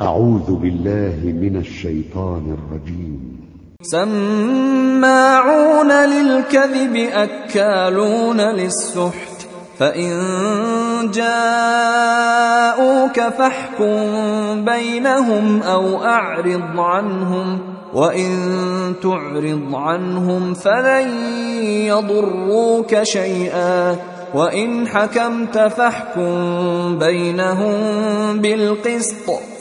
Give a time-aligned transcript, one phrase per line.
[0.00, 3.38] أعوذ بالله من الشيطان الرجيم.
[3.82, 9.46] سماعون للكذب أكالون للسحت.
[9.78, 10.10] فإن
[11.14, 13.94] جاءوك فاحكم
[14.64, 17.58] بينهم أو أعرض عنهم.
[17.94, 18.34] وإن
[19.02, 21.08] تعرض عنهم فلن
[21.64, 23.96] يضروك شيئا.
[24.34, 27.78] وإن حكمت فاحكم بينهم
[28.38, 29.57] بالقسط.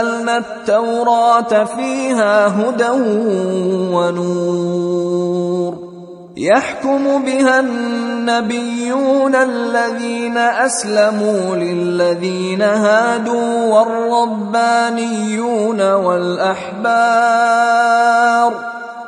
[0.00, 2.90] أنزلنا التوراة فيها هدى
[3.94, 5.74] ونور.
[6.36, 13.74] يحكم بها النبيون الذين أسلموا للذين هادوا
[14.54, 17.73] والربانيون والأحبار.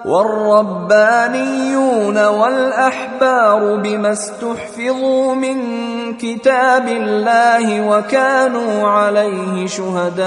[0.07, 1.79] والربانيون
[2.27, 5.59] والأحبار بما استحفظوا من
[6.17, 10.27] كتاب الله وكانوا عليه شهداء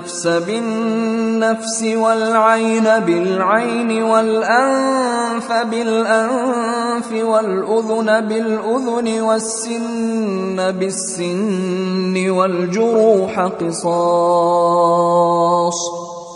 [0.00, 13.90] النفس بالنفس والعين بالعين والأنف بالأنف والأذن بالأذن والسن بالسن والجروح قصاص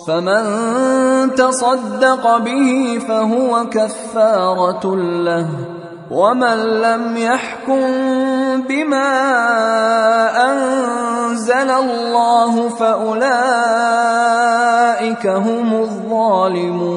[0.07, 0.45] فمن
[1.35, 5.49] تصدق به فهو كفارة له
[6.11, 7.83] ومن لم يحكم
[8.69, 9.11] بما
[10.53, 12.14] أنزل الله
[15.05, 16.94] أولئك هم الظالمون.